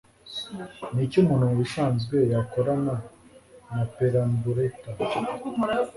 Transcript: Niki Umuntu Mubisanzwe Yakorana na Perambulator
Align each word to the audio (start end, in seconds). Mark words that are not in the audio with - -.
Niki 0.93 1.17
Umuntu 1.21 1.49
Mubisanzwe 1.51 2.15
Yakorana 2.33 2.95
na 3.73 3.83
Perambulator 3.95 4.95